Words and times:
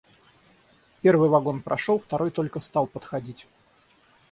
Первый 1.03 1.29
вагон 1.29 1.61
прошел, 1.61 1.99
второй 1.99 2.31
только 2.31 2.59
стал 2.59 2.87
подходить. 2.87 3.47